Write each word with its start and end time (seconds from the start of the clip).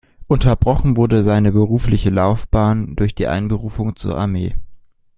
Unterbrochen 0.25 0.97
wurde 0.97 1.21
seine 1.21 1.51
berufliche 1.51 2.09
Laufbahn 2.09 2.95
durch 2.95 3.13
die 3.13 3.27
Einberufung 3.27 3.95
zur 3.95 4.17
Armee. 4.17 4.55